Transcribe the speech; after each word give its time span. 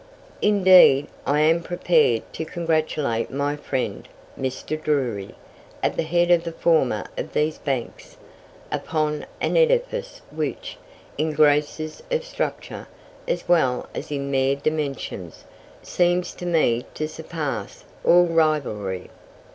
Indeed, 0.41 1.05
I 1.27 1.41
am 1.41 1.61
prepared 1.61 2.23
to 2.33 2.43
congratulate 2.43 3.29
my 3.29 3.55
friend, 3.55 4.07
Mr. 4.35 4.81
Drury, 4.81 5.35
at 5.83 5.95
the 5.95 6.01
head 6.01 6.31
of 6.31 6.43
the 6.43 6.51
former 6.53 7.03
of 7.19 7.33
these 7.33 7.59
banks, 7.59 8.17
upon 8.71 9.27
an 9.39 9.55
edifice 9.55 10.23
which, 10.31 10.79
in 11.19 11.33
graces 11.33 12.01
of 12.09 12.25
structure, 12.25 12.87
as 13.27 13.47
well 13.47 13.87
as 13.93 14.09
in 14.11 14.31
mere 14.31 14.55
dimensions, 14.55 15.45
seems 15.83 16.33
to 16.33 16.47
me 16.47 16.83
to 16.95 17.07
surpass 17.07 17.83
all 18.03 18.25
rivalry. 18.25 19.11